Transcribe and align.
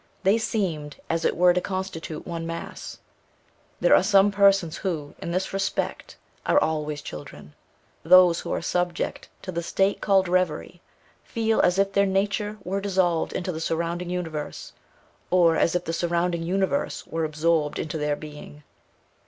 They 0.23 0.39
seemed 0.39 0.95
as 1.11 1.23
it 1.25 1.37
were 1.37 1.53
to 1.53 1.61
constitute 1.61 2.25
one 2.25 2.47
mass. 2.47 2.97
There 3.79 3.93
are 3.95 4.01
some 4.01 4.31
persons 4.31 4.77
who, 4.77 5.13
in 5.19 5.29
this 5.29 5.53
respect, 5.53 6.17
are 6.43 6.59
always 6.59 7.03
children. 7.03 7.53
Those 8.01 8.39
who 8.39 8.51
are 8.51 8.63
subject 8.63 9.29
to 9.43 9.51
the 9.51 9.61
state 9.61 10.01
called 10.01 10.27
reverie, 10.27 10.81
feel 11.23 11.59
as 11.59 11.77
if 11.77 11.93
their 11.93 12.07
nature 12.07 12.57
were 12.63 12.81
dissolved 12.81 13.33
into 13.33 13.51
the 13.51 13.61
surrounding 13.61 14.09
universe, 14.09 14.73
or 15.29 15.55
as 15.55 15.75
if 15.75 15.85
the 15.85 15.93
surrounding 15.93 16.41
universe 16.41 17.05
were 17.05 17.23
absorbed 17.23 17.77
into 17.77 17.99
their 17.99 18.15
being. 18.15 18.63